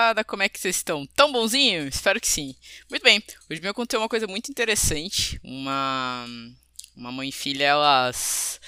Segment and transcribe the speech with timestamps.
[0.00, 1.06] moçada, como é que vocês estão?
[1.06, 1.86] Tão bonzinho?
[1.86, 2.54] Espero que sim.
[2.88, 5.38] Muito bem, hoje me aconteceu uma coisa muito interessante.
[5.44, 6.26] Uma,
[6.96, 8.60] uma mãe e filha, elas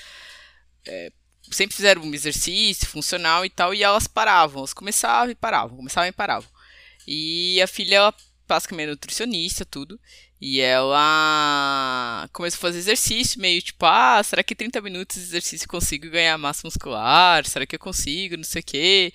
[0.87, 1.11] é,
[1.51, 4.59] sempre fizeram um exercício funcional e tal, e elas paravam.
[4.59, 6.51] Elas começavam e paravam, começavam e paravam.
[7.07, 8.15] E a filha, ela
[8.47, 9.99] basicamente é nutricionista, tudo.
[10.45, 15.69] E ela começou a fazer exercício, meio tipo, ah, será que 30 minutos de exercício
[15.69, 17.47] consigo ganhar massa muscular?
[17.47, 18.37] Será que eu consigo?
[18.37, 19.13] Não sei o quê.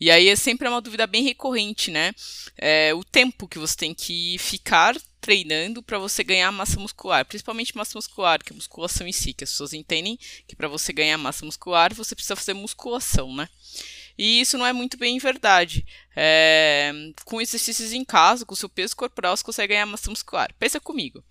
[0.00, 2.14] E aí é sempre uma dúvida bem recorrente, né?
[2.56, 7.76] É, o tempo que você tem que ficar treinando para você ganhar massa muscular, principalmente
[7.76, 10.18] massa muscular, que é musculação em si, que as pessoas entendem
[10.48, 13.50] que para você ganhar massa muscular você precisa fazer musculação, né?
[14.20, 15.82] E isso não é muito bem verdade.
[16.14, 16.92] É,
[17.24, 20.54] com exercícios em casa, com seu peso corporal, você consegue ganhar massa muscular.
[20.58, 21.24] Pensa comigo.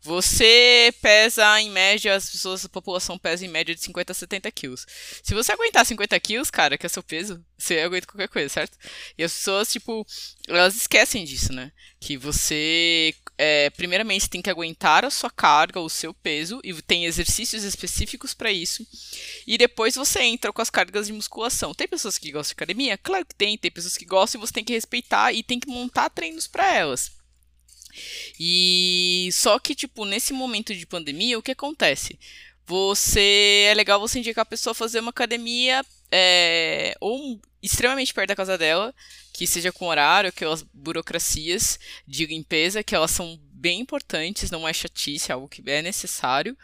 [0.00, 4.50] Você pesa, em média, as pessoas, a população pesa em média de 50 a 70
[4.52, 4.86] quilos.
[5.22, 8.78] Se você aguentar 50 quilos, cara, que é seu peso, você aguenta qualquer coisa, certo?
[9.18, 10.06] E as pessoas, tipo,
[10.48, 11.70] elas esquecem disso, né?
[12.00, 17.06] Que você, é, primeiramente, tem que aguentar a sua carga, o seu peso, e tem
[17.06, 18.86] exercícios específicos para isso.
[19.46, 21.72] E depois você entra com as cargas de musculação.
[21.72, 22.98] Tem pessoas que gostam de academia?
[22.98, 23.56] Claro que tem.
[23.56, 26.70] Tem pessoas que gostam e você tem que respeitar e tem que montar treinos para
[26.76, 27.12] elas.
[28.38, 32.18] E só que, tipo, nesse momento de pandemia, o que acontece?
[32.66, 38.28] Você é legal você indicar a pessoa a fazer uma academia é, ou extremamente perto
[38.28, 38.94] da casa dela,
[39.32, 44.72] que seja com horário, aquelas burocracias de limpeza, que elas são bem importantes, não é
[44.72, 46.56] chatice, é algo que é necessário.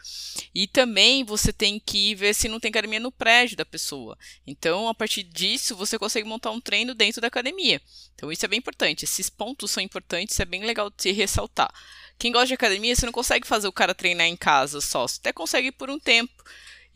[0.53, 4.17] E também você tem que ver se não tem academia no prédio da pessoa.
[4.47, 7.79] Então, a partir disso, você consegue montar um treino dentro da academia.
[8.15, 9.05] Então, isso é bem importante.
[9.05, 11.71] Esses pontos são importantes, é bem legal de ressaltar.
[12.17, 15.07] Quem gosta de academia, você não consegue fazer o cara treinar em casa só.
[15.07, 16.43] Você até consegue por um tempo.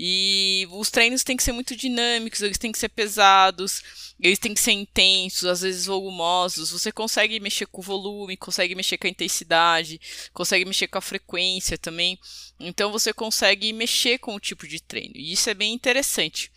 [0.03, 4.51] E os treinos têm que ser muito dinâmicos, eles têm que ser pesados, eles têm
[4.51, 6.71] que ser intensos, às vezes volumosos.
[6.71, 10.01] Você consegue mexer com o volume, consegue mexer com a intensidade,
[10.33, 12.17] consegue mexer com a frequência também.
[12.59, 15.13] Então você consegue mexer com o tipo de treino.
[15.15, 16.51] E isso é bem interessante.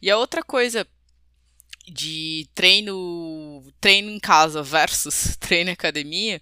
[0.00, 0.86] E a outra coisa
[1.88, 6.40] de treino treino em casa versus treino em academia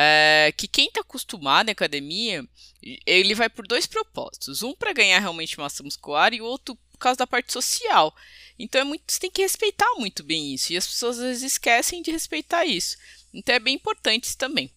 [0.00, 2.46] é que quem está acostumado em academia
[3.04, 6.98] ele vai por dois propósitos um para ganhar realmente massa muscular e o outro por
[6.98, 8.14] causa da parte social
[8.56, 11.52] então é muito você tem que respeitar muito bem isso e as pessoas às vezes
[11.52, 12.96] esquecem de respeitar isso
[13.34, 14.72] então é bem importante isso também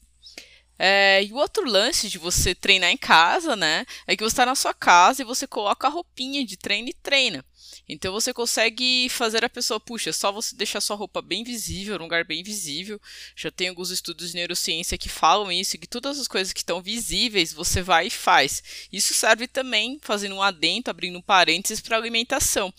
[0.84, 3.86] é, e o outro lance de você treinar em casa, né?
[4.08, 6.94] É que você está na sua casa e você coloca a roupinha de treino e
[6.94, 7.46] treina.
[7.88, 11.98] Então você consegue fazer a pessoa, puxa, é só você deixar sua roupa bem visível,
[11.98, 13.00] num lugar bem visível.
[13.36, 16.82] Já tem alguns estudos de neurociência que falam isso, que todas as coisas que estão
[16.82, 18.64] visíveis você vai e faz.
[18.92, 22.74] Isso serve também, fazendo um adento, abrindo um parênteses para alimentação.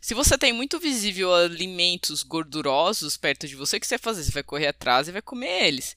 [0.00, 4.24] Se você tem muito visível alimentos gordurosos perto de você, o que você vai fazer?
[4.24, 5.96] Você vai correr atrás e vai comer eles.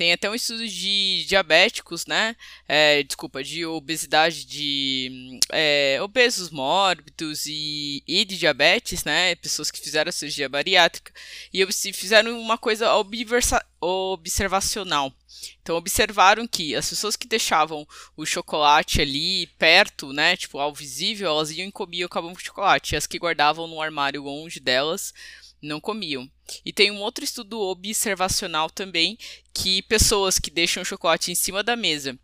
[0.00, 2.34] Tem até um estudo de diabéticos, né?
[2.66, 9.34] É, desculpa, de obesidade de é, obesos mórbidos e, e de diabetes, né?
[9.34, 11.12] Pessoas que fizeram cirurgia bariátrica
[11.52, 12.88] e fizeram uma coisa
[13.78, 15.12] observacional.
[15.62, 21.28] Então observaram que as pessoas que deixavam o chocolate ali perto, né, tipo ao visível,
[21.28, 22.94] elas iam e comiam o cabão de chocolate.
[22.94, 25.12] E as que guardavam no armário longe delas
[25.62, 26.30] não comiam.
[26.64, 29.18] E tem um outro estudo observacional também
[29.52, 32.18] que pessoas que deixam o chocolate em cima da mesa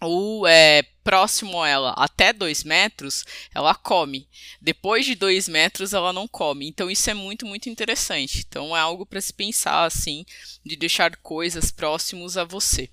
[0.00, 4.28] ou é, próximo a ela até 2 metros, ela come.
[4.60, 6.68] Depois de 2 metros, ela não come.
[6.68, 8.44] Então, isso é muito, muito interessante.
[8.46, 10.24] Então, é algo para se pensar assim,
[10.64, 12.90] de deixar coisas próximos a você.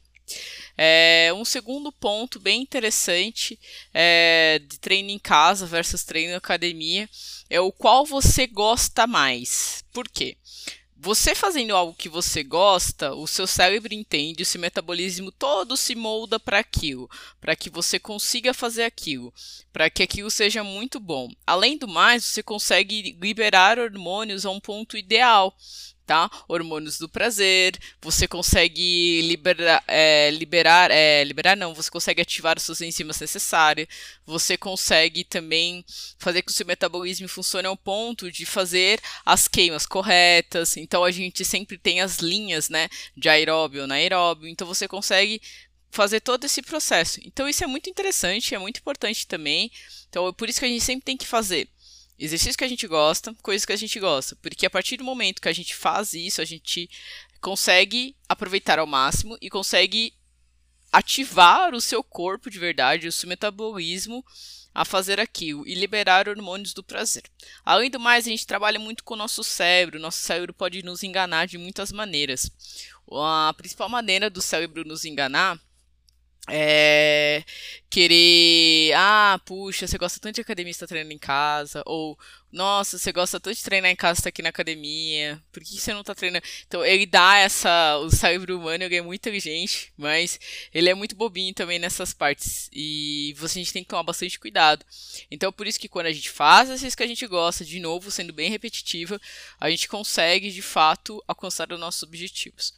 [0.78, 3.60] É, um segundo ponto bem interessante
[3.94, 7.08] é, de treino em casa versus treino em academia
[7.50, 9.84] é o qual você gosta mais.
[9.94, 10.36] Por quê?
[11.06, 15.96] Você fazendo algo que você gosta, o seu cérebro entende, o seu metabolismo todo se
[15.96, 17.10] molda para aquilo,
[17.42, 19.34] para que você consiga fazer aquilo,
[19.74, 21.30] para que aquilo seja muito bom.
[21.46, 25.54] Além do mais, você consegue liberar hormônios a um ponto ideal
[26.06, 26.30] tá?
[26.48, 32.64] Hormônios do prazer, você consegue liberar, é, liberar, é, liberar não, você consegue ativar as
[32.64, 33.88] suas enzimas necessárias,
[34.26, 35.84] você consegue também
[36.18, 41.12] fazer que o seu metabolismo funcione ao ponto de fazer as queimas corretas, então a
[41.12, 45.42] gente sempre tem as linhas, né, de aeróbio, anaeróbio, então você consegue
[45.90, 47.20] fazer todo esse processo.
[47.24, 49.72] Então isso é muito interessante, é muito importante também,
[50.10, 51.70] então é por isso que a gente sempre tem que fazer
[52.24, 54.36] exercício que a gente gosta, coisas que a gente gosta.
[54.38, 56.90] Porque a partir do momento que a gente faz isso, a gente
[57.42, 60.14] consegue aproveitar ao máximo e consegue
[60.92, 64.24] ativar o seu corpo de verdade, o seu metabolismo
[64.74, 67.24] a fazer aquilo e liberar hormônios do prazer.
[67.64, 70.00] Além do mais, a gente trabalha muito com o nosso cérebro.
[70.00, 72.50] Nosso cérebro pode nos enganar de muitas maneiras.
[73.12, 75.60] A principal maneira do cérebro nos enganar
[76.50, 77.44] é,
[77.90, 82.18] querer, ah, puxa, você gosta tanto de academia, está treinando em casa, ou
[82.54, 85.92] nossa, você gosta tanto de treinar em casa, está aqui na academia, por que você
[85.92, 86.46] não está treinando?
[86.68, 90.40] Então, ele dá essa, o cérebro humano, ele é muito inteligente, mas
[90.72, 94.40] ele é muito bobinho também nessas partes, e você, a gente tem que tomar bastante
[94.40, 94.86] cuidado.
[95.32, 98.12] Então, por isso que quando a gente faz exercício que a gente gosta, de novo,
[98.12, 99.20] sendo bem repetitiva,
[99.60, 102.72] a gente consegue, de fato, alcançar os nossos objetivos.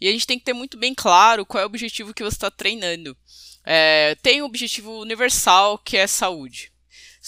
[0.00, 2.36] E a gente tem que ter muito bem claro qual é o objetivo que você
[2.36, 3.14] está treinando.
[3.62, 6.72] É, tem um objetivo universal que é saúde.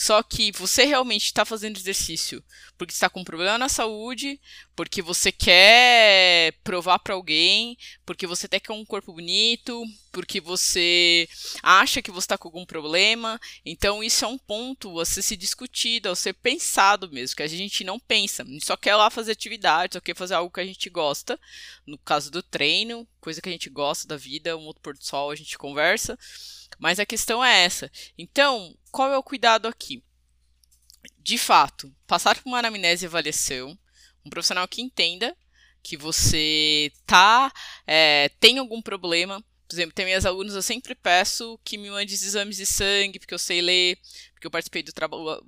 [0.01, 2.43] Só que você realmente está fazendo exercício
[2.79, 4.41] porque está com um problema na saúde,
[4.75, 7.77] porque você quer provar para alguém,
[8.07, 11.29] porque você até quer um corpo bonito, porque você
[11.63, 13.39] acha que você está com algum problema.
[13.63, 17.47] Então, isso é um ponto a ser se discutido, a ser pensado mesmo, que a
[17.47, 18.43] gente não pensa.
[18.43, 21.39] A gente só quer lá fazer atividade, só quer fazer algo que a gente gosta.
[21.87, 25.05] No caso do treino, coisa que a gente gosta da vida, um outro pôr do
[25.05, 26.19] sol, a gente conversa.
[26.81, 27.93] Mas a questão é essa.
[28.17, 30.03] Então, qual é o cuidado aqui?
[31.19, 33.79] De fato, passar por uma anamnese e avaliação,
[34.25, 35.37] um profissional que entenda
[35.83, 37.53] que você tá,
[37.87, 39.45] é, tem algum problema.
[39.69, 43.35] Por exemplo, tem minhas alunos, eu sempre peço que me mande exames de sangue, porque
[43.35, 43.99] eu sei ler,
[44.41, 44.91] porque eu participei do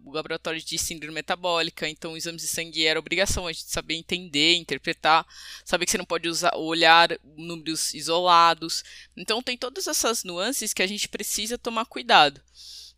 [0.04, 5.26] laboratório de síndrome metabólica, então exames de sangue era obrigação a gente saber entender, interpretar,
[5.64, 8.84] saber que você não pode usar, olhar números isolados.
[9.16, 12.38] Então tem todas essas nuances que a gente precisa tomar cuidado.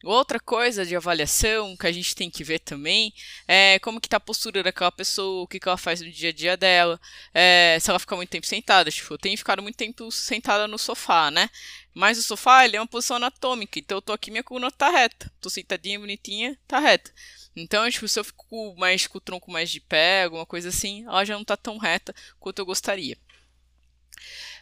[0.04, 3.12] Outra coisa de avaliação que a gente tem que ver também
[3.48, 6.28] é como que tá a postura daquela pessoa, o que, que ela faz no dia
[6.28, 7.00] a dia dela,
[7.32, 10.78] é, se ela fica muito tempo sentada, tipo, eu tenho ficado muito tempo sentada no
[10.78, 11.48] sofá, né?
[11.94, 14.90] Mas o sofá, ele é uma posição anatômica, então eu tô aqui, minha coluna tá
[14.90, 17.10] reta, tô sentadinha, bonitinha, tá reta.
[17.56, 21.04] Então, tipo, se eu fico mais com o tronco mais de pé, alguma coisa assim,
[21.04, 23.16] ela já não tá tão reta quanto eu gostaria.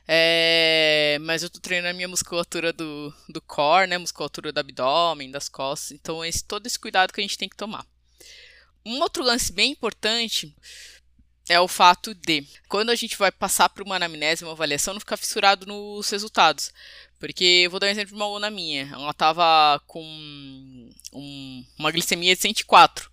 [0.07, 3.99] É, mas eu tô treinando a minha musculatura do, do core, né?
[3.99, 5.93] Musculatura do abdômen, das costas.
[5.93, 7.87] Então, esse, todo esse cuidado que a gente tem que tomar.
[8.85, 10.55] Um outro lance bem importante
[11.49, 15.01] é o fato de, quando a gente vai passar por uma anamnese, uma avaliação, não
[15.01, 16.73] ficar fissurado nos resultados.
[17.19, 18.91] Porque vou dar um exemplo de uma aluna minha.
[18.93, 20.03] Ela tava com
[21.13, 23.11] um, uma glicemia de 104.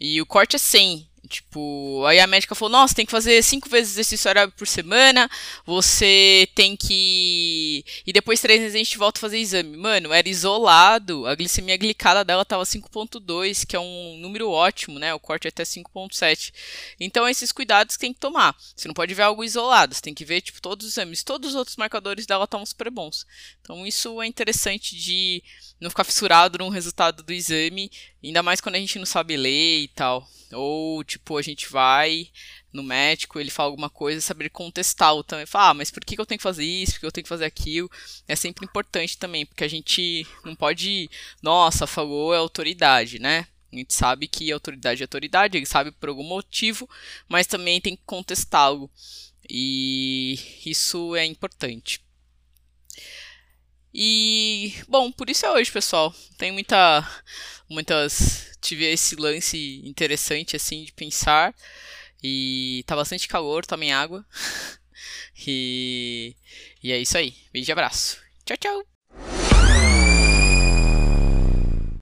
[0.00, 1.08] E o corte é 100.
[1.26, 5.28] Tipo, aí a médica falou: Nossa, tem que fazer cinco vezes exercício aeróbico por semana.
[5.64, 7.84] Você tem que.
[8.06, 9.76] E depois, três meses, a gente volta a fazer exame.
[9.76, 11.26] Mano, era isolado.
[11.26, 15.12] A glicemia glicada dela tava 5,2, que é um número ótimo, né?
[15.14, 16.52] O corte é até 5,7.
[17.00, 18.56] Então, esses cuidados tem que tomar.
[18.74, 19.94] Você não pode ver algo isolado.
[19.94, 21.22] Você tem que ver, tipo, todos os exames.
[21.22, 23.26] Todos os outros marcadores dela estão super bons.
[23.60, 25.42] Então, isso é interessante de
[25.80, 27.90] não ficar fissurado no resultado do exame.
[28.26, 30.28] Ainda mais quando a gente não sabe ler e tal.
[30.52, 32.28] Ou, tipo, a gente vai
[32.72, 35.46] no médico, ele fala alguma coisa, saber contestá-lo também.
[35.46, 36.94] Fala, ah, mas por que eu tenho que fazer isso?
[36.94, 37.90] Por que eu tenho que fazer aquilo?
[38.26, 41.08] É sempre importante também, porque a gente não pode.
[41.40, 43.46] Nossa, falou é autoridade, né?
[43.72, 46.88] A gente sabe que autoridade é autoridade, ele sabe por algum motivo,
[47.28, 48.90] mas também tem que contestá-lo.
[49.48, 52.00] E isso é importante.
[53.98, 56.14] E, bom, por isso é hoje, pessoal.
[56.36, 57.02] Tem muita.
[57.68, 61.54] Muitas tive esse lance interessante, assim, de pensar.
[62.22, 64.24] E tá bastante calor, tomem água.
[65.46, 66.34] e,
[66.82, 67.34] e é isso aí.
[67.52, 68.18] Beijo e abraço.
[68.44, 68.86] Tchau, tchau.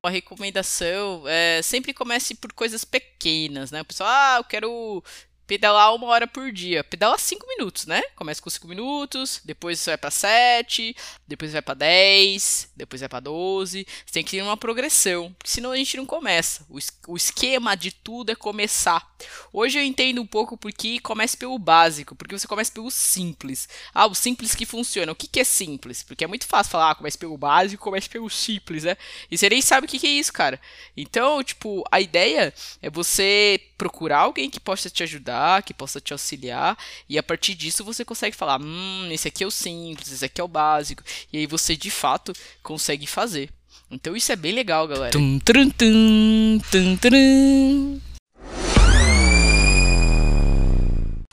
[0.02, 3.80] Uma recomendação é sempre comece por coisas pequenas, né?
[3.80, 5.02] O pessoal, ah, eu quero
[5.46, 6.82] pedalar uma hora por dia.
[6.84, 8.02] Pedala cinco minutos, né?
[8.16, 10.96] Começa com cinco minutos, depois vai para sete,
[11.26, 13.86] depois vai para dez, depois vai para doze.
[14.04, 16.66] Você tem que ir numa progressão, senão a gente não começa.
[17.06, 19.14] O, esquema de tudo é começar.
[19.52, 23.68] Hoje eu entendo um pouco porque comece pelo básico, porque você começa pelo simples.
[23.92, 25.12] Ah, o simples que funciona.
[25.12, 26.02] O que, que é simples?
[26.02, 28.96] Porque é muito fácil falar, ah, comece pelo básico, comece pelo simples, né?
[29.30, 30.60] E você nem sabe o que, que é isso, cara.
[30.96, 36.14] Então, tipo, a ideia é você procurar alguém que possa te ajudar, que possa te
[36.14, 40.24] auxiliar, e a partir disso você consegue falar: hum, esse aqui é o simples, esse
[40.24, 43.50] aqui é o básico, e aí você de fato consegue fazer.
[43.90, 45.12] Então isso é bem legal, galera.
[45.12, 48.00] Tum, tum, tum, tum, tum.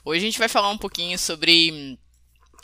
[0.03, 1.97] Hoje a gente vai falar um pouquinho sobre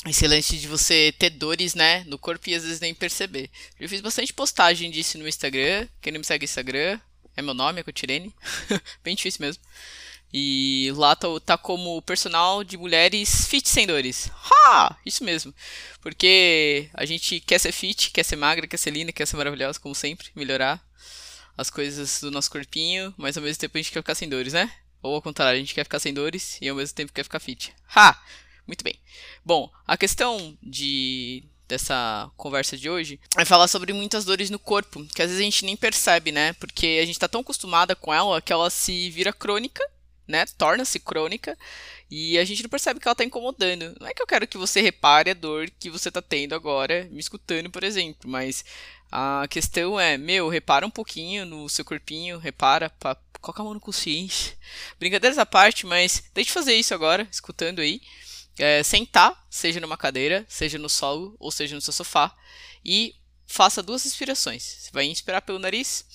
[0.06, 3.50] esse lance de você ter dores, né, no corpo e às vezes nem perceber.
[3.80, 5.88] Eu fiz bastante postagem disso no Instagram.
[6.02, 7.00] Quem não me segue no Instagram,
[7.38, 8.34] é meu nome, é Cotirene.
[9.04, 9.64] Bem difícil mesmo.
[10.34, 14.30] E lá tá, tá como personal de mulheres fit sem dores.
[14.52, 14.98] Ha!
[15.06, 15.54] Isso mesmo.
[16.02, 19.80] Porque a gente quer ser fit, quer ser magra, quer ser linda, quer ser maravilhosa,
[19.80, 20.84] como sempre, melhorar
[21.56, 24.54] as coisas do nosso corpinho, mas ao mesmo tempo a gente quer ficar sem dores,
[24.54, 24.72] né?
[25.02, 27.40] Ou ao contrário, a gente quer ficar sem dores e ao mesmo tempo quer ficar
[27.40, 27.74] fit.
[27.96, 28.20] Ha!
[28.66, 29.00] Muito bem.
[29.46, 35.06] Bom, a questão de dessa conversa de hoje é falar sobre muitas dores no corpo,
[35.14, 36.54] que às vezes a gente nem percebe, né?
[36.54, 39.84] Porque a gente tá tão acostumada com ela que ela se vira crônica,
[40.28, 40.46] né?
[40.58, 41.58] Torna-se crônica
[42.10, 43.96] e a gente não percebe que ela tá incomodando.
[44.00, 47.08] Não é que eu quero que você repare a dor que você tá tendo agora,
[47.12, 48.64] me escutando, por exemplo, mas
[49.12, 53.74] a questão é, meu, repara um pouquinho no seu corpinho, repara, pra, coloca a mão
[53.74, 54.58] no consciente.
[55.00, 58.02] Brincadeiras à parte, mas deixe de fazer isso agora, escutando aí
[58.58, 62.36] é, sentar, seja numa cadeira, seja no solo ou seja no seu sofá,
[62.84, 64.64] e faça duas respirações.
[64.64, 66.06] Você vai inspirar pelo nariz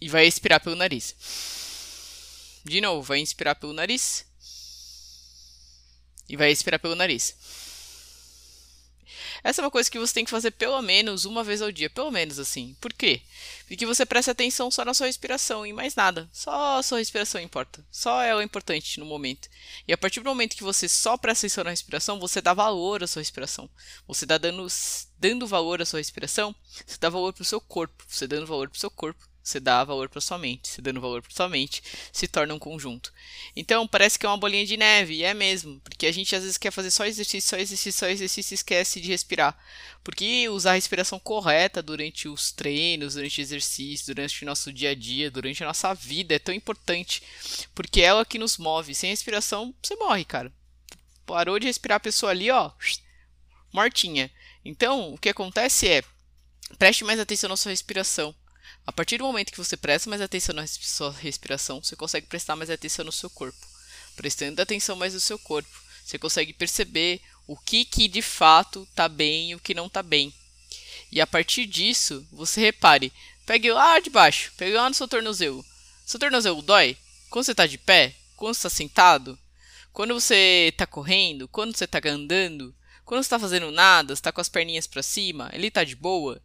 [0.00, 1.14] e vai expirar pelo nariz.
[2.64, 4.24] De novo, vai inspirar pelo nariz
[6.28, 7.34] e vai expirar pelo nariz.
[9.42, 11.90] Essa é uma coisa que você tem que fazer pelo menos uma vez ao dia,
[11.90, 12.76] pelo menos assim.
[12.80, 13.22] Por quê?
[13.66, 16.28] Porque você presta atenção só na sua respiração e mais nada.
[16.32, 17.84] Só a sua respiração importa.
[17.90, 19.48] Só ela é importante no momento.
[19.86, 23.02] E a partir do momento que você só presta atenção na respiração, você dá valor
[23.02, 23.68] à sua respiração.
[24.06, 24.66] Você dá dando,
[25.18, 26.54] dando valor à sua respiração,
[26.86, 28.04] você dá valor para o seu corpo.
[28.08, 31.00] Você dando valor para o seu corpo, você dá valor para sua mente, você dando
[31.00, 31.82] valor para sua mente,
[32.12, 33.12] se torna um conjunto.
[33.56, 36.42] Então, parece que é uma bolinha de neve, e é mesmo, porque a gente às
[36.42, 39.58] vezes quer fazer só exercício, só exercício, só exercício e esquece de respirar.
[40.04, 44.90] Porque usar a respiração correta durante os treinos, durante o exercício, durante o nosso dia
[44.90, 47.22] a dia, durante a nossa vida é tão importante,
[47.74, 48.94] porque é ela que nos move.
[48.94, 50.52] Sem respiração, você morre, cara.
[51.26, 52.70] Parou de respirar a pessoa ali, ó,
[53.72, 54.30] mortinha.
[54.64, 56.04] Então, o que acontece é,
[56.78, 58.34] preste mais atenção na sua respiração
[58.86, 62.56] a partir do momento que você presta mais atenção na sua respiração, você consegue prestar
[62.56, 63.66] mais atenção no seu corpo.
[64.16, 65.70] Prestando atenção mais no seu corpo,
[66.04, 70.02] você consegue perceber o que, que de fato está bem e o que não está
[70.02, 70.34] bem.
[71.10, 73.12] E a partir disso, você repare,
[73.46, 75.64] pegue lá de baixo, pegue lá no seu tornozelo.
[76.04, 76.96] Seu tornozelo dói?
[77.30, 78.14] Quando você está de pé?
[78.36, 79.38] Quando você está sentado?
[79.92, 81.46] Quando você está correndo?
[81.48, 82.74] Quando você está andando?
[83.04, 86.40] Quando você está fazendo nada, está com as perninhas para cima, ele está de boa?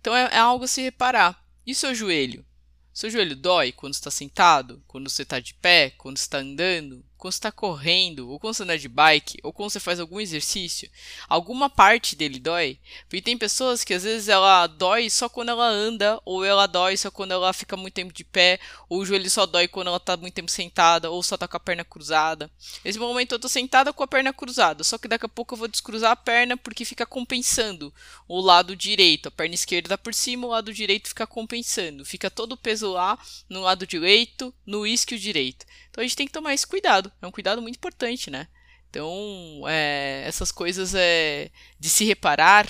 [0.00, 1.41] Então é, é algo a se reparar.
[1.66, 2.44] E seu joelho?
[2.92, 7.34] Seu joelho dói quando está sentado, quando você está de pé, quando está andando, quando
[7.34, 10.90] está correndo, ou quando você anda de bike, ou quando você faz algum exercício,
[11.28, 12.80] alguma parte dele dói.
[13.02, 16.96] Porque tem pessoas que às vezes ela dói só quando ela anda, ou ela dói
[16.96, 19.98] só quando ela fica muito tempo de pé, ou o joelho só dói quando ela
[19.98, 22.50] está muito tempo sentada, ou só está com a perna cruzada.
[22.84, 25.58] Nesse momento eu estou sentada com a perna cruzada, só que daqui a pouco eu
[25.58, 27.94] vou descruzar a perna porque fica compensando
[28.26, 29.28] o lado direito.
[29.28, 32.04] A perna esquerda está por cima, o lado direito fica compensando.
[32.04, 33.16] Fica todo o peso lá
[33.48, 35.64] no lado direito, no isquio direito.
[35.92, 37.12] Então a gente tem que tomar esse cuidado.
[37.20, 38.48] É um cuidado muito importante, né?
[38.88, 42.66] Então, é, essas coisas é, de se reparar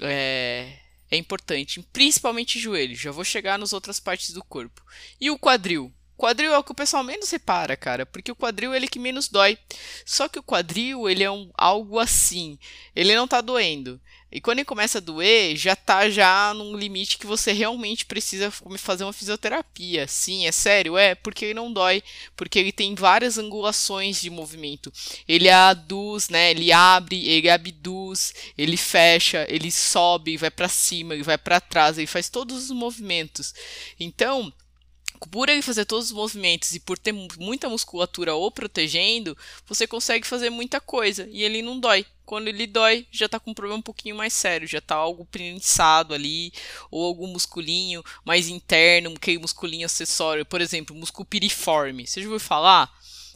[0.00, 0.76] é,
[1.10, 2.94] é importante, principalmente joelho.
[2.94, 4.82] Já vou chegar nas outras partes do corpo.
[5.20, 5.92] E o quadril?
[6.16, 8.98] Quadril é o que o pessoal menos repara, cara, porque o quadril é ele que
[8.98, 9.58] menos dói.
[10.04, 12.58] Só que o quadril, ele é um, algo assim,
[12.94, 14.00] ele não tá doendo.
[14.36, 18.50] E quando ele começa a doer, já tá já num limite que você realmente precisa
[18.76, 20.06] fazer uma fisioterapia.
[20.06, 22.02] Sim, é sério, é, porque ele não dói,
[22.36, 24.92] porque ele tem várias angulações de movimento.
[25.26, 26.50] Ele aduz, né?
[26.50, 31.96] Ele abre, ele abduz, ele fecha, ele sobe, vai para cima, ele vai para trás,
[31.96, 33.54] ele faz todos os movimentos.
[33.98, 34.52] Então,
[35.16, 40.26] por ele fazer todos os movimentos e por ter muita musculatura ou protegendo, você consegue
[40.26, 42.04] fazer muita coisa e ele não dói.
[42.24, 45.24] Quando ele dói, já tá com um problema um pouquinho mais sério, já tá algo
[45.24, 46.52] prensado ali,
[46.90, 52.04] ou algum musculinho mais interno, aquele musculinho acessório, por exemplo, músculo piriforme.
[52.04, 52.92] Você já ouviu falar?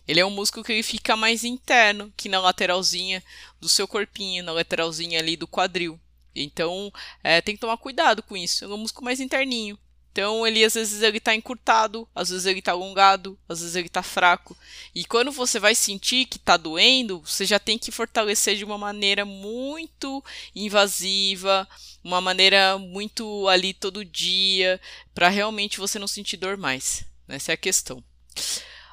[0.08, 3.22] Ele é um músculo que ele fica mais interno, que na lateralzinha
[3.60, 6.00] do seu corpinho, na lateralzinha ali do quadril.
[6.34, 8.64] Então, é, tem que tomar cuidado com isso.
[8.64, 9.78] É um músculo mais interninho.
[10.12, 13.86] Então ele às vezes ele está encurtado, às vezes ele está alongado, às vezes ele
[13.86, 14.56] está fraco.
[14.94, 18.76] E quando você vai sentir que está doendo, você já tem que fortalecer de uma
[18.76, 20.22] maneira muito
[20.54, 21.68] invasiva,
[22.02, 24.80] uma maneira muito ali todo dia,
[25.14, 27.04] para realmente você não sentir dor mais.
[27.28, 28.02] Essa é a questão.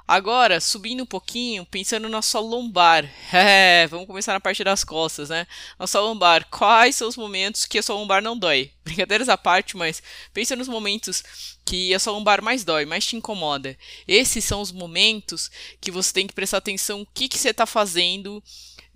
[0.07, 3.03] Agora, subindo um pouquinho, pensando na sua lombar.
[3.33, 5.45] É, vamos começar na parte das costas, né?
[5.77, 8.71] Na sua lombar, quais são os momentos que a sua lombar não dói?
[8.85, 10.01] Brincadeiras à parte, mas
[10.33, 11.21] pensa nos momentos
[11.65, 13.77] que a sua lombar mais dói, mais te incomoda.
[14.07, 17.65] Esses são os momentos que você tem que prestar atenção o que, que você está
[17.65, 18.41] fazendo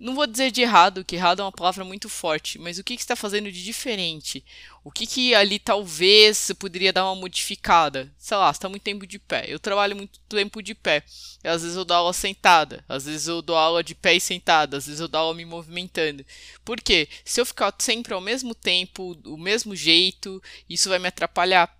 [0.02, 2.96] não vou dizer de errado, que errado é uma palavra muito forte, mas o que,
[2.96, 4.44] que está fazendo de diferente?
[4.82, 8.12] O que, que ali talvez poderia dar uma modificada?
[8.18, 9.44] Sei lá, está muito tempo de pé.
[9.46, 11.04] Eu trabalho muito tempo de pé.
[11.44, 14.76] Às vezes eu dou aula sentada, às vezes eu dou aula de pé e sentada,
[14.76, 16.26] às vezes eu dou aula me movimentando.
[16.64, 17.08] Por quê?
[17.24, 21.72] Se eu ficar sempre ao mesmo tempo, do mesmo jeito, isso vai me atrapalhar.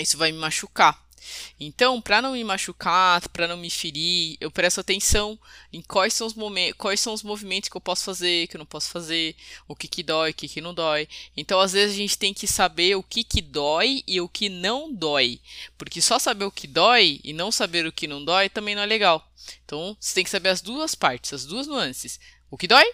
[0.00, 1.00] Isso vai me machucar.
[1.58, 5.38] Então, para não me machucar, para não me ferir, eu presto atenção
[5.72, 6.34] em quais são os
[6.76, 9.36] quais são os movimentos que eu posso fazer, que eu não posso fazer,
[9.68, 11.08] o que que dói, o que que não dói.
[11.36, 14.48] Então, às vezes a gente tem que saber o que que dói e o que
[14.48, 15.40] não dói,
[15.78, 18.82] porque só saber o que dói e não saber o que não dói também não
[18.82, 19.26] é legal.
[19.64, 22.18] Então, você tem que saber as duas partes, as duas nuances,
[22.50, 22.84] o que dói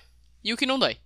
[0.42, 0.98] e o que não dói.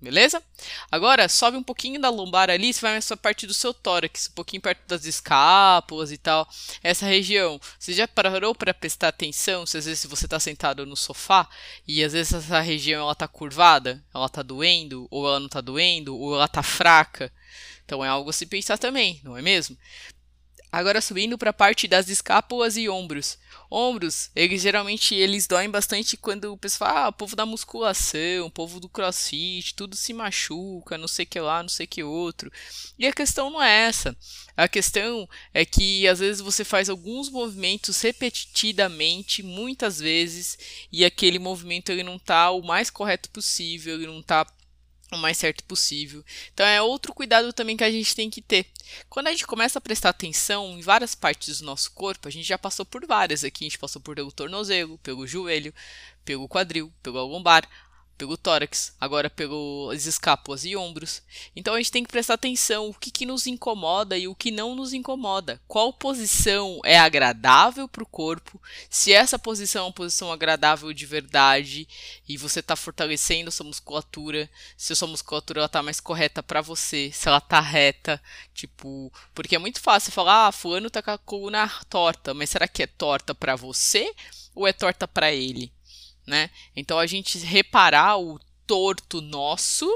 [0.00, 0.42] Beleza?
[0.90, 4.34] Agora, sobe um pouquinho da lombar ali, você vai nessa parte do seu tórax, um
[4.34, 6.48] pouquinho perto das escápulas e tal.
[6.82, 10.96] Essa região, você já parou para prestar atenção se às vezes você está sentado no
[10.96, 11.46] sofá
[11.86, 15.60] e às vezes essa região ela tá curvada, ela tá doendo, ou ela não tá
[15.60, 17.30] doendo, ou ela tá fraca.
[17.84, 19.76] Então é algo a se pensar também, não é mesmo?
[20.72, 23.38] Agora subindo para a parte das escápulas e ombros.
[23.68, 28.88] Ombros, eles geralmente eles doem bastante quando o pessoal ah, povo da musculação, povo do
[28.88, 32.52] crossfit, tudo se machuca, não sei que lá, não sei que outro.
[32.96, 34.16] E a questão não é essa.
[34.56, 40.58] A questão é que às vezes você faz alguns movimentos repetidamente, muitas vezes,
[40.92, 44.46] e aquele movimento ele não está o mais correto possível, ele não está
[45.12, 46.24] o mais certo possível.
[46.52, 48.66] Então é outro cuidado também que a gente tem que ter.
[49.08, 52.46] Quando a gente começa a prestar atenção em várias partes do nosso corpo, a gente
[52.46, 55.74] já passou por várias aqui, a gente passou por pelo tornozelo, pelo joelho,
[56.24, 57.68] pelo quadril, pelo lombar,
[58.20, 61.22] pelo tórax, agora pelas escápulas e ombros.
[61.56, 64.50] Então a gente tem que prestar atenção o que, que nos incomoda e o que
[64.50, 65.58] não nos incomoda.
[65.66, 68.60] Qual posição é agradável para o corpo?
[68.90, 71.88] Se essa posição é uma posição agradável de verdade
[72.28, 76.60] e você está fortalecendo a sua musculatura, se a sua musculatura está mais correta para
[76.60, 78.20] você, se ela está reta,
[78.52, 82.68] tipo, porque é muito fácil falar, ah, fulano tá com a coluna torta, mas será
[82.68, 84.14] que é torta para você
[84.54, 85.72] ou é torta para ele?
[86.30, 86.48] Né?
[86.74, 89.86] Então a gente reparar o torto nosso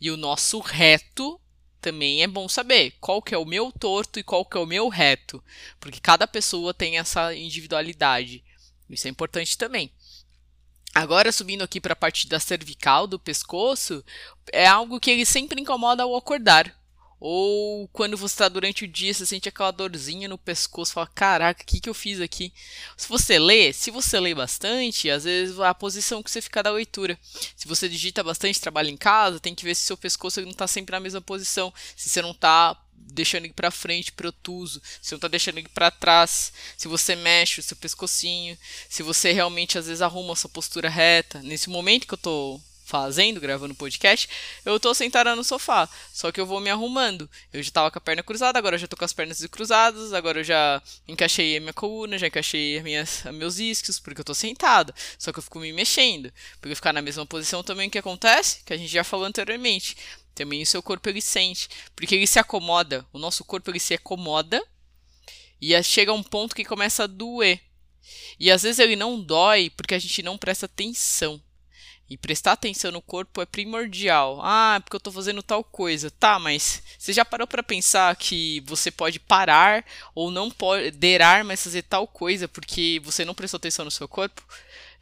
[0.00, 1.40] e o nosso reto
[1.80, 4.66] também é bom saber qual que é o meu torto e qual que é o
[4.66, 5.44] meu reto,
[5.78, 8.42] porque cada pessoa tem essa individualidade.
[8.88, 9.92] Isso é importante também.
[10.94, 14.02] Agora subindo aqui para a parte da cervical do pescoço,
[14.52, 16.74] é algo que ele sempre incomoda ao acordar.
[17.26, 21.62] Ou quando você está durante o dia, você sente aquela dorzinha no pescoço, fala, caraca,
[21.62, 22.52] o que, que eu fiz aqui?
[22.98, 26.70] Se você lê, se você lê bastante, às vezes a posição que você fica da
[26.70, 27.18] leitura.
[27.56, 30.66] Se você digita bastante, trabalha em casa, tem que ver se seu pescoço não está
[30.66, 31.72] sempre na mesma posição.
[31.96, 35.90] Se você não está deixando ele para frente, protuso, se não está deixando ele para
[35.90, 40.50] trás, se você mexe o seu pescocinho, se você realmente às vezes arruma a sua
[40.50, 41.40] postura reta.
[41.42, 44.28] Nesse momento que eu estou fazendo, gravando podcast,
[44.64, 45.88] eu tô sentada no sofá.
[46.12, 47.28] Só que eu vou me arrumando.
[47.52, 50.12] Eu já tava com a perna cruzada, agora eu já tô com as pernas cruzadas,
[50.12, 54.24] agora eu já encaixei a minha coluna, já encaixei as minhas, meus isquios, porque eu
[54.24, 54.94] tô sentada.
[55.18, 56.32] Só que eu fico me mexendo.
[56.60, 59.96] Porque ficar na mesma posição também o que acontece, que a gente já falou anteriormente.
[60.34, 63.94] Também o seu corpo ele sente, porque ele se acomoda, o nosso corpo ele se
[63.94, 64.60] acomoda
[65.60, 67.60] e chega a um ponto que começa a doer.
[68.38, 71.40] E às vezes ele não dói porque a gente não presta atenção.
[72.08, 74.38] E prestar atenção no corpo é primordial.
[74.42, 76.10] Ah, porque eu estou fazendo tal coisa.
[76.10, 81.62] Tá, mas você já parou para pensar que você pode parar ou não poderar mais
[81.62, 84.42] fazer tal coisa porque você não prestou atenção no seu corpo?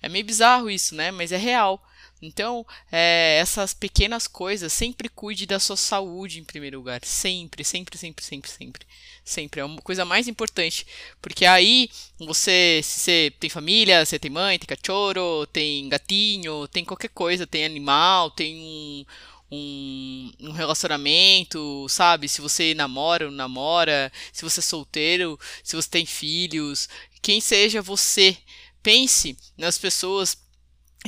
[0.00, 1.10] É meio bizarro isso, né?
[1.10, 1.82] Mas é real.
[2.22, 7.00] Então, é, essas pequenas coisas, sempre cuide da sua saúde em primeiro lugar.
[7.04, 8.86] Sempre, sempre, sempre, sempre, sempre.
[9.24, 9.60] Sempre.
[9.60, 10.86] É uma coisa mais importante.
[11.20, 16.84] Porque aí, você, se você tem família, você tem mãe, tem cachorro, tem gatinho, tem
[16.84, 19.04] qualquer coisa, tem animal, tem um,
[19.50, 22.28] um, um, relacionamento, sabe?
[22.28, 26.88] Se você namora ou namora, se você é solteiro, se você tem filhos,
[27.20, 28.36] quem seja você,
[28.82, 30.36] pense nas pessoas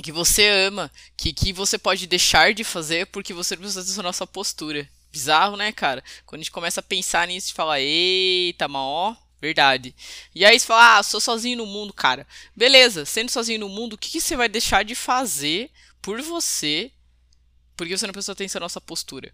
[0.02, 4.26] que você ama, que, que você pode deixar de fazer porque você precisa da nossa
[4.26, 4.88] postura.
[5.12, 6.02] Bizarro, né, cara?
[6.26, 9.94] Quando a gente começa a pensar nisso, e fala, eita, mas verdade.
[10.34, 12.26] E aí você fala, ah, sou sozinho no mundo, cara.
[12.56, 15.70] Beleza, sendo sozinho no mundo, o que, que você vai deixar de fazer
[16.02, 16.90] por você
[17.76, 19.32] porque você não prestou atenção na nossa postura?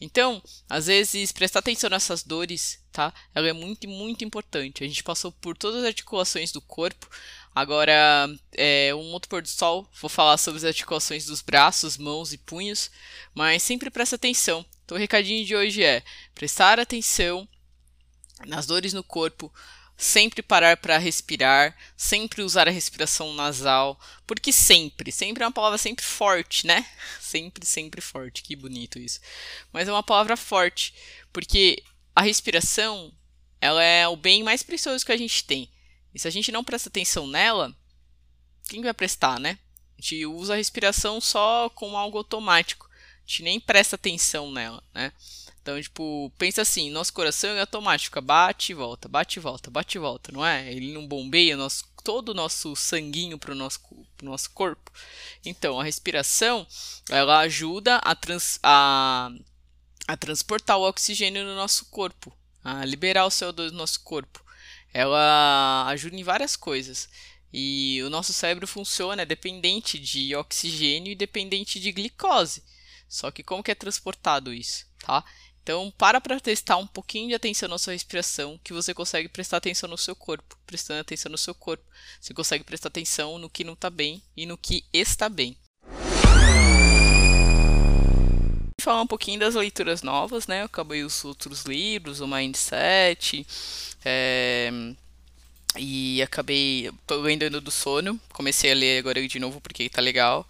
[0.00, 3.12] Então, às vezes, prestar atenção nessas dores, tá?
[3.34, 4.84] Ela é muito, muito importante.
[4.84, 7.10] A gente passou por todas as articulações do corpo.
[7.52, 7.92] Agora,
[8.52, 12.38] é, um outro pôr do sol, vou falar sobre as articulações dos braços, mãos e
[12.38, 12.90] punhos,
[13.34, 14.64] mas sempre presta atenção.
[14.84, 16.02] Então, o recadinho de hoje é
[16.34, 17.48] prestar atenção
[18.46, 19.52] nas dores no corpo,
[19.96, 25.78] sempre parar para respirar, sempre usar a respiração nasal, porque sempre, sempre é uma palavra
[25.78, 26.86] sempre forte, né?
[27.20, 29.18] Sempre, sempre forte, que bonito isso.
[29.72, 30.94] Mas é uma palavra forte,
[31.32, 31.82] porque
[32.14, 33.12] a respiração,
[33.60, 35.70] ela é o bem mais precioso que a gente tem.
[36.14, 37.74] E se a gente não presta atenção nela,
[38.68, 39.58] quem vai prestar, né?
[39.98, 42.88] A gente usa a respiração só como algo automático.
[42.92, 45.12] A gente nem presta atenção nela, né?
[45.64, 49.96] Então, tipo, pensa assim, nosso coração é automático, bate e volta, bate e volta, bate
[49.96, 50.70] e volta, não é?
[50.70, 53.80] Ele não bombeia nosso, todo o nosso sanguinho para o nosso,
[54.22, 54.92] nosso corpo.
[55.42, 56.66] Então, a respiração,
[57.08, 59.30] ela ajuda a, trans, a,
[60.06, 64.44] a transportar o oxigênio no nosso corpo, a liberar o CO2 do nosso corpo.
[64.92, 67.08] Ela ajuda em várias coisas.
[67.52, 72.64] E o nosso cérebro funciona dependente de oxigênio e dependente de glicose.
[73.08, 75.24] Só que como que é transportado isso, tá?
[75.62, 79.58] Então, para para testar um pouquinho de atenção na sua respiração, que você consegue prestar
[79.58, 80.58] atenção no seu corpo.
[80.66, 81.84] Prestando atenção no seu corpo,
[82.20, 85.56] você consegue prestar atenção no que não está bem e no que está bem.
[88.84, 90.60] Falar um pouquinho das leituras novas, né?
[90.62, 93.46] Eu acabei os outros livros, o Mindset,
[94.04, 94.70] é...
[95.76, 98.20] e acabei lendo do sono.
[98.32, 100.46] Comecei a ler agora de novo porque tá legal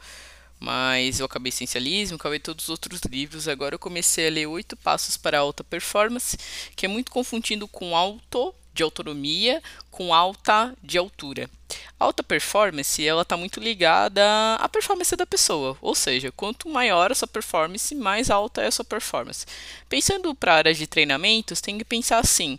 [0.61, 3.49] mas eu acabei essencialismo, acabei todos os outros livros.
[3.49, 6.39] Agora eu comecei a ler Oito Passos para a Alta Performance,
[6.75, 11.49] que é muito confundindo com auto de autonomia com alta de altura.
[11.99, 14.23] Alta performance, ela está muito ligada
[14.59, 18.71] à performance da pessoa, ou seja, quanto maior a sua performance, mais alta é a
[18.71, 19.47] sua performance.
[19.89, 22.59] Pensando para a área de treinamentos, tem que pensar assim,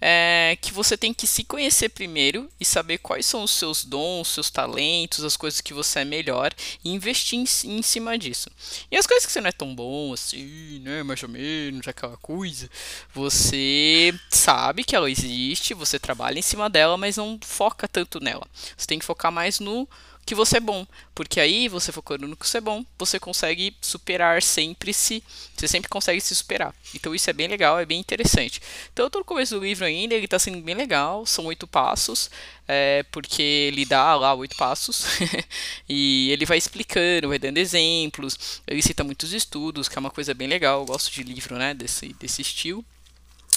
[0.00, 4.28] é, que você tem que se conhecer primeiro e saber quais são os seus dons,
[4.28, 8.50] seus talentos, as coisas que você é melhor e investir em, em cima disso.
[8.90, 12.16] E as coisas que você não é tão bom assim, né, mais ou menos, aquela
[12.16, 12.68] coisa,
[13.12, 18.39] você sabe que ela existe, você trabalha em cima dela, mas não foca tanto nela.
[18.76, 19.88] Você tem que focar mais no
[20.24, 23.76] que você é bom, porque aí você focando no que você é bom, você consegue
[23.80, 25.24] superar sempre se,
[25.56, 26.74] você sempre consegue se superar.
[26.94, 28.60] Então isso é bem legal, é bem interessante.
[28.92, 31.66] Então eu tô no começo do livro ainda, ele tá sendo bem legal, são oito
[31.66, 32.30] passos,
[32.68, 35.04] é, porque ele dá lá oito passos
[35.88, 40.32] e ele vai explicando, vai dando exemplos, ele cita muitos estudos, que é uma coisa
[40.32, 42.84] bem legal, eu gosto de livro, né, desse, desse estilo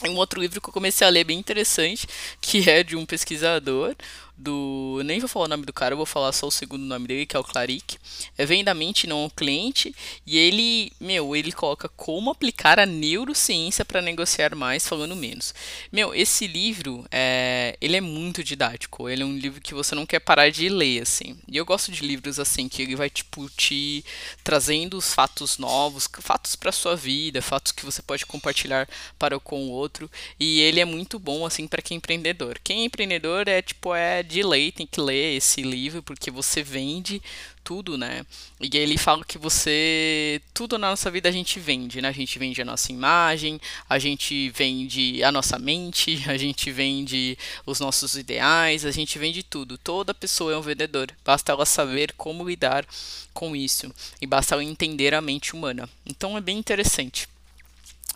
[0.09, 2.07] um outro livro que eu comecei a ler bem interessante,
[2.41, 3.95] que é de um pesquisador,
[4.37, 5.01] do.
[5.05, 7.25] Nem vou falar o nome do cara, eu vou falar só o segundo nome dele,
[7.25, 7.97] que é o Claric.
[8.37, 9.93] É Vem da Mente, não o cliente.
[10.25, 15.53] E ele, meu, ele coloca como aplicar a neurociência para negociar mais falando menos.
[15.91, 19.09] Meu, esse livro, é, ele é muito didático.
[19.09, 21.37] Ele é um livro que você não quer parar de ler, assim.
[21.47, 24.03] E eu gosto de livros assim, que ele vai, tipo, te
[24.43, 28.87] trazendo os fatos novos, fatos para sua vida, fatos que você pode compartilhar
[29.19, 30.09] para com o outro.
[30.39, 32.59] E ele é muito bom, assim, para quem é empreendedor.
[32.63, 36.63] Quem é empreendedor é, tipo, é de lei, tem que ler esse livro, porque você
[36.63, 37.21] vende
[37.63, 38.25] tudo, né?
[38.59, 40.41] E ele fala que você.
[40.53, 42.09] Tudo na nossa vida a gente vende, né?
[42.09, 43.59] A gente vende a nossa imagem,
[43.89, 49.43] a gente vende a nossa mente, a gente vende os nossos ideais, a gente vende
[49.43, 49.77] tudo.
[49.77, 51.11] Toda pessoa é um vendedor.
[51.23, 52.85] Basta ela saber como lidar
[53.33, 53.93] com isso.
[54.21, 55.89] E basta ela entender a mente humana.
[56.05, 57.27] Então é bem interessante.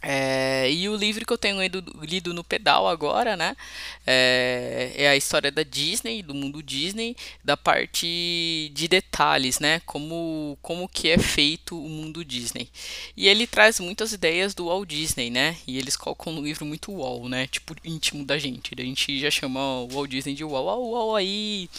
[0.09, 3.57] É, e o livro que eu tenho lido, lido, no pedal agora, né?
[4.05, 9.81] É, é, a história da Disney, do mundo Disney, da parte de detalhes, né?
[9.85, 12.69] Como, como que é feito o mundo Disney.
[13.17, 15.57] E ele traz muitas ideias do Walt Disney, né?
[15.67, 17.45] E eles colocam no livro muito Walt, né?
[17.45, 18.73] Tipo, íntimo da gente.
[18.79, 21.69] A gente já chama o Walt Disney de Walt, Walt, aí.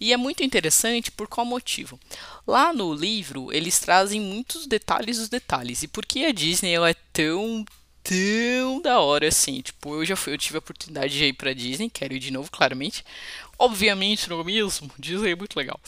[0.00, 2.00] E é muito interessante por qual motivo?
[2.44, 5.84] Lá no livro, eles trazem muitos detalhes dos detalhes.
[5.84, 7.64] E por que a Disney ela é tão
[8.04, 9.60] tão da hora assim.
[9.60, 12.30] Tipo, eu já fui, eu tive a oportunidade de ir pra Disney, quero ir de
[12.30, 13.04] novo, claramente.
[13.58, 14.90] Obviamente, não é mesmo?
[14.98, 15.80] Disney é muito legal.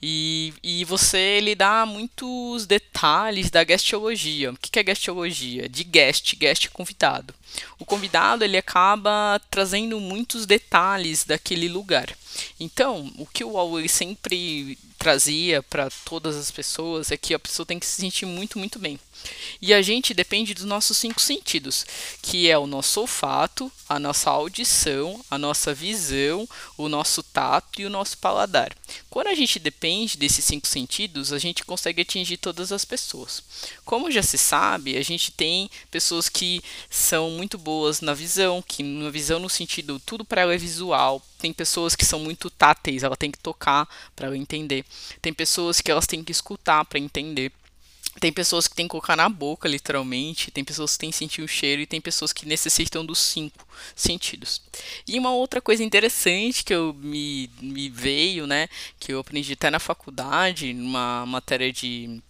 [0.00, 4.52] E, e você lhe dá muitos detalhes da guestologia.
[4.52, 5.68] O que é guestologia?
[5.68, 7.34] De guest, guest convidado.
[7.78, 12.14] O convidado ele acaba trazendo muitos detalhes daquele lugar.
[12.60, 17.66] Então, o que o Huawei sempre trazia para todas as pessoas é que a pessoa
[17.66, 18.98] tem que se sentir muito, muito bem.
[19.60, 21.86] E a gente depende dos nossos cinco sentidos,
[22.20, 27.86] que é o nosso olfato, a nossa audição, a nossa visão, o nosso tato e
[27.86, 28.74] o nosso paladar.
[29.08, 33.42] Quando a gente depende desses cinco sentidos, a gente consegue atingir todas as pessoas.
[33.84, 38.82] Como já se sabe, a gente tem pessoas que são muito boas na visão, que
[38.82, 41.22] na visão no sentido tudo para ela é visual.
[41.38, 44.84] Tem pessoas que são muito táteis, ela tem que tocar para entender.
[45.20, 47.52] Tem pessoas que elas têm que escutar para entender.
[48.20, 51.48] Tem pessoas que que colocar na boca, literalmente, tem pessoas que têm que sentir o
[51.48, 54.62] cheiro e tem pessoas que necessitam dos cinco sentidos.
[55.06, 59.70] E uma outra coisa interessante que eu me, me veio, né, que eu aprendi até
[59.70, 62.22] na faculdade, numa matéria de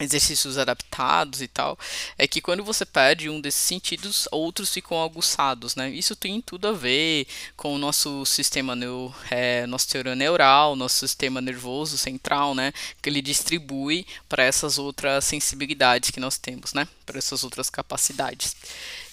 [0.00, 1.78] exercícios adaptados e tal,
[2.18, 5.88] é que quando você perde um desses sentidos, outros ficam aguçados, né?
[5.90, 10.98] Isso tem tudo a ver com o nosso sistema neu, é, nosso teor neural, nosso
[10.98, 12.72] sistema nervoso central, né?
[13.00, 16.88] Que ele distribui para essas outras sensibilidades que nós temos, né?
[17.06, 18.56] Para essas outras capacidades.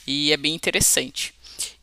[0.08, 1.34] E é bem interessante.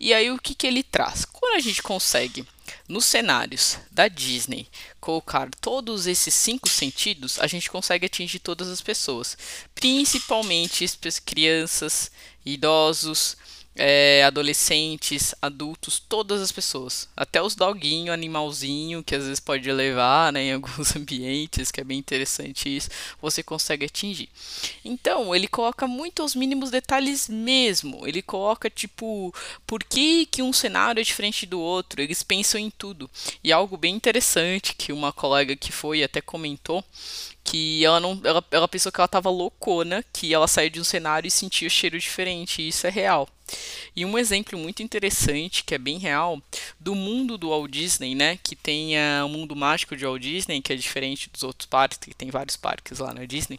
[0.01, 1.25] E aí o que, que ele traz?
[1.25, 2.45] Quando a gente consegue
[2.89, 4.67] nos cenários da Disney,
[5.01, 9.37] colocar todos esses cinco sentidos, a gente consegue atingir todas as pessoas,
[9.75, 10.85] principalmente
[11.19, 12.11] crianças,
[12.45, 13.37] idosos,
[13.79, 17.09] é, adolescentes, adultos, todas as pessoas.
[17.17, 21.85] Até os doguinhos, animalzinho, que às vezes pode levar né, em alguns ambientes, que é
[21.85, 22.91] bem interessante isso,
[23.23, 24.29] você consegue atingir.
[24.85, 28.07] Então, ele coloca muito os mínimos detalhes mesmo.
[28.07, 29.33] Ele coloca, tipo,
[29.65, 32.03] por que, que um cenário é diferente do outro.
[32.03, 33.09] Eles pensam em tudo.
[33.45, 36.85] E algo bem interessante que uma colega que foi até comentou
[37.45, 40.85] que ela não ela, ela pensou que ela tava loucona, que ela saiu de um
[40.85, 43.27] cenário e sentia o cheiro diferente, e isso é real.
[43.95, 46.41] E um exemplo muito interessante, que é bem real,
[46.79, 50.61] do mundo do Walt Disney, né, que tem uh, o mundo mágico de Walt Disney,
[50.61, 53.59] que é diferente dos outros parques, que tem vários parques lá na Disney.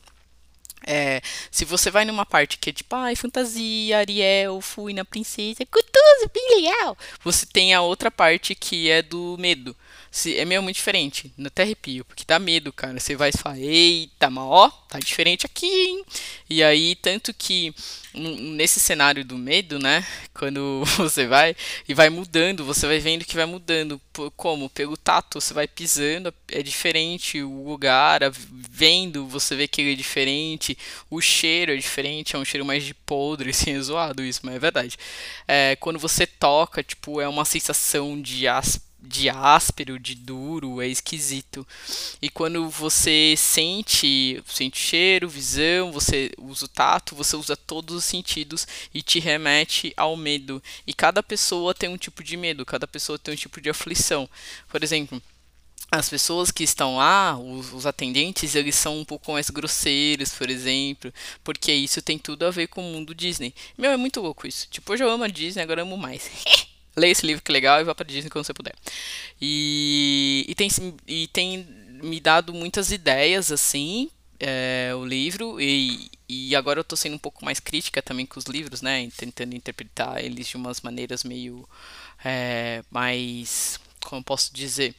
[0.86, 1.22] É,
[1.52, 6.32] se você vai numa parte que é tipo, ai, fantasia, Ariel, fui na princesa, cutuso,
[6.34, 6.98] bem legal.
[7.24, 9.76] Você tem a outra parte que é do medo
[10.12, 11.32] se, é meio muito diferente.
[11.38, 13.00] No até arrepio, porque dá medo, cara.
[13.00, 16.06] Você vai e fala, eita, mas ó, tá diferente aqui, hein?
[16.50, 17.74] E aí, tanto que
[18.14, 20.06] nesse cenário do medo, né?
[20.34, 21.56] Quando você vai
[21.88, 24.02] e vai mudando, você vai vendo que vai mudando.
[24.36, 24.70] Como?
[24.70, 29.96] Pelo tato, você vai pisando, é diferente o lugar, vendo, você vê que ele é
[29.96, 30.78] diferente,
[31.10, 34.56] o cheiro é diferente, é um cheiro mais de podre, assim, é zoado isso, mas
[34.56, 34.98] é verdade.
[35.48, 40.88] É, quando você toca, tipo, é uma sensação de aspa de áspero, de duro, é
[40.88, 41.66] esquisito.
[42.22, 48.06] E quando você sente, sente cheiro, visão, você usa o tato, você usa todos os
[48.06, 50.62] sentidos e te remete ao medo.
[50.86, 54.30] E cada pessoa tem um tipo de medo, cada pessoa tem um tipo de aflição.
[54.68, 55.22] Por exemplo,
[55.92, 60.50] as pessoas que estão lá, os, os, atendentes, eles são um pouco mais grosseiros, por
[60.50, 61.12] exemplo,
[61.44, 63.54] porque isso tem tudo a ver com o mundo Disney.
[63.78, 64.68] Meu, é muito louco isso.
[64.70, 66.30] Tipo, eu amo a Disney, agora amo mais.
[67.00, 68.76] leia esse livro que é legal e vá para Disney quando você puder.
[69.42, 70.70] E, e, tem,
[71.08, 71.68] e tem
[72.02, 74.10] me dado muitas ideias, assim,
[74.40, 78.40] é, o livro, e, e agora eu tô sendo um pouco mais crítica também com
[78.40, 79.10] os livros, né?
[79.18, 81.68] Tentando interpretar eles de umas maneiras meio
[82.24, 83.80] é, mais.
[84.06, 84.96] Como posso dizer?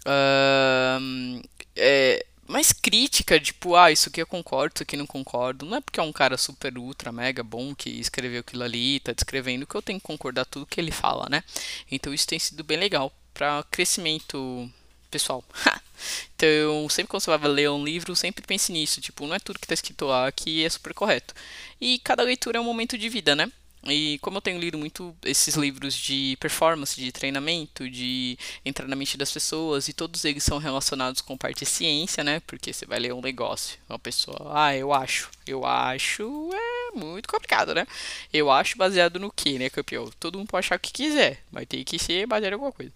[0.00, 1.42] Uh,
[1.76, 5.66] é, mais crítica, tipo, ah, isso aqui eu concordo, isso aqui não concordo.
[5.66, 9.12] Não é porque é um cara super, ultra, mega bom que escreveu aquilo ali, tá
[9.12, 11.44] descrevendo que eu tenho que concordar tudo que ele fala, né?
[11.90, 14.70] Então isso tem sido bem legal para crescimento
[15.10, 15.44] pessoal.
[16.34, 19.58] então, sempre que você vai ler um livro, sempre pense nisso, tipo, não é tudo
[19.58, 21.34] que tá escrito lá que é super correto.
[21.80, 23.50] E cada leitura é um momento de vida, né?
[23.84, 28.96] E como eu tenho lido muito esses livros de performance, de treinamento, de entrar na
[28.96, 32.40] mente das pessoas, e todos eles são relacionados com parte de ciência, né?
[32.46, 37.28] Porque você vai ler um negócio, uma pessoa, ah, eu acho, eu acho, é muito
[37.28, 37.86] complicado, né?
[38.32, 40.10] Eu acho baseado no que, né, campeão?
[40.18, 42.92] Todo mundo pode achar o que quiser, mas tem que ser baseado em alguma coisa.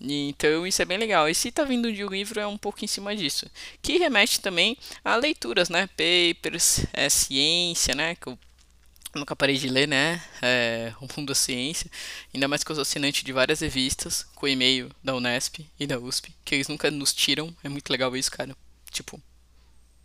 [0.00, 1.28] Então isso é bem legal.
[1.28, 3.46] E se tá vindo de um livro, é um pouco em cima disso.
[3.80, 5.88] Que remete também a leituras, né?
[5.88, 8.14] Papers, é, ciência, né?
[8.16, 8.36] Que
[9.14, 10.22] Nunca parei de ler, né?
[10.40, 11.90] É, o mundo da ciência.
[12.32, 15.98] Ainda mais que eu sou assinante de várias revistas, com e-mail da Unesp e da
[15.98, 17.54] USP, que eles nunca nos tiram.
[17.62, 18.56] É muito legal isso, cara.
[18.90, 19.20] Tipo,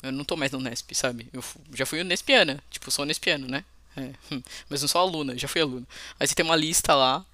[0.03, 1.29] eu não tô mais na Unesp, sabe?
[1.31, 1.43] Eu
[1.73, 2.61] já fui Unespiana.
[2.69, 3.63] Tipo, sou Unespiano, né?
[3.97, 5.87] É, hum, mas não sou aluna, já fui aluna.
[6.19, 7.25] Aí você tem uma lista lá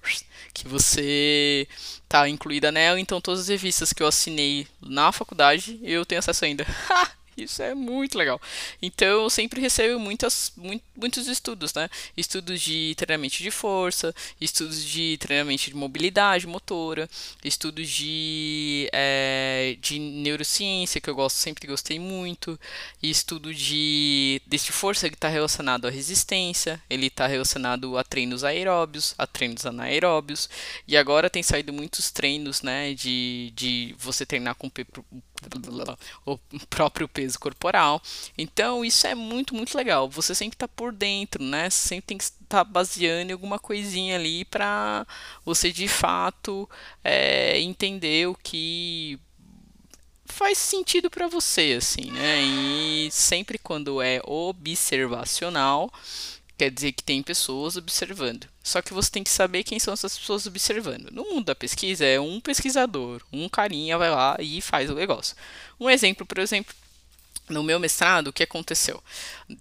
[0.54, 1.68] que você
[2.08, 6.44] tá incluída nela, então todas as revistas que eu assinei na faculdade eu tenho acesso
[6.46, 6.64] ainda.
[7.36, 8.40] Isso é muito legal.
[8.80, 11.88] Então eu sempre recebo muitas, muito, muitos estudos, né?
[12.16, 17.08] Estudos de treinamento de força, estudos de treinamento de mobilidade motora,
[17.42, 22.58] estudos de, é, de neurociência, que eu gosto, sempre gostei muito,
[23.02, 28.44] e estudo de, de força que está relacionado à resistência, ele está relacionado a treinos
[28.44, 30.48] aeróbios, a treinos anaeróbios,
[30.86, 32.94] e agora tem saído muitos treinos, né?
[32.94, 34.70] De, de você treinar com
[36.24, 38.00] o próprio peso corporal.
[38.36, 40.08] Então isso é muito, muito legal.
[40.10, 41.70] Você sempre está por dentro, né?
[41.70, 45.06] Você sempre tem que estar baseando em alguma coisinha ali para
[45.44, 46.68] você de fato
[47.02, 49.18] é, entender o que
[50.26, 52.42] faz sentido para você, assim, né?
[52.42, 55.92] E sempre quando é observacional,
[56.58, 58.53] quer dizer que tem pessoas observando.
[58.64, 61.10] Só que você tem que saber quem são essas pessoas observando.
[61.10, 65.36] No mundo da pesquisa, é um pesquisador, um carinha vai lá e faz o negócio.
[65.78, 66.74] Um exemplo, por exemplo,
[67.46, 69.02] no meu mestrado, o que aconteceu?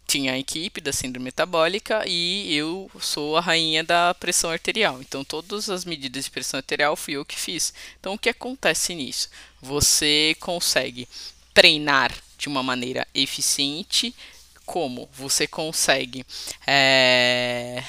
[0.08, 5.02] Tinha a equipe da síndrome metabólica e eu sou a rainha da pressão arterial.
[5.02, 7.74] Então, todas as medidas de pressão arterial fui eu que fiz.
[8.00, 9.30] Então, o que acontece nisso?
[9.62, 11.10] Você consegue
[11.54, 14.16] treinar de uma maneira eficiente.
[14.66, 16.26] Como você consegue.
[16.66, 17.84] É,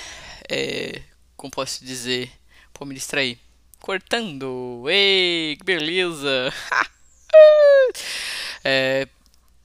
[0.49, 1.03] é,
[1.37, 2.31] como posso dizer?
[2.73, 3.39] Pô, me distrair.
[3.81, 4.85] Cortando.
[4.89, 6.53] Ei, que beleza!
[8.65, 9.07] é,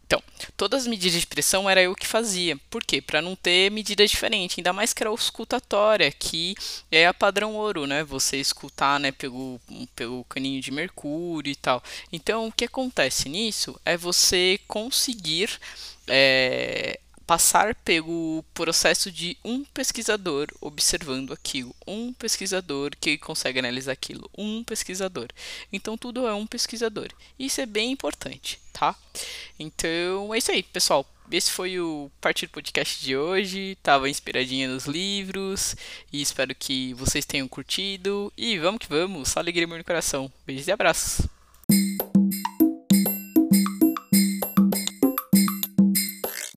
[0.10, 0.24] então,
[0.58, 2.58] todas as medidas de pressão era eu que fazia.
[2.68, 3.00] Por quê?
[3.00, 6.56] Para não ter medida diferente, ainda mais que era escutatória, que
[6.92, 8.04] é a padrão ouro, né?
[8.04, 9.62] Você escutar, né, pelo,
[9.96, 11.84] pelo caninho de mercúrio e tal.
[12.12, 15.52] Então, o que acontece nisso é você conseguir
[16.08, 24.28] é, passar pelo processo de um pesquisador observando aquilo, um pesquisador que consegue analisar aquilo,
[24.36, 25.28] um pesquisador.
[25.72, 27.10] Então tudo é um pesquisador.
[27.38, 28.96] Isso é bem importante, tá?
[29.60, 31.06] Então é isso aí, pessoal.
[31.32, 33.78] Esse foi o Partido Podcast de hoje.
[33.84, 35.76] Tava inspiradinha nos livros
[36.12, 38.34] e espero que vocês tenham curtido.
[38.36, 40.34] E vamos que vamos, só alegria no coração.
[40.48, 41.28] Beijos e abraços.